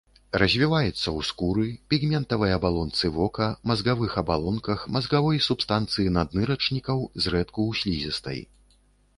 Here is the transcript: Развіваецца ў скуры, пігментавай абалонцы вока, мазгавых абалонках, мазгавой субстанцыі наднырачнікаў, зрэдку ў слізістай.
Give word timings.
Развіваецца 0.41 0.91
ў 0.91 1.19
скуры, 1.29 1.65
пігментавай 1.93 2.55
абалонцы 2.55 3.11
вока, 3.17 3.49
мазгавых 3.73 4.15
абалонках, 4.23 4.87
мазгавой 4.97 5.43
субстанцыі 5.49 6.13
наднырачнікаў, 6.17 6.97
зрэдку 7.27 7.59
ў 7.69 7.83
слізістай. 7.83 8.39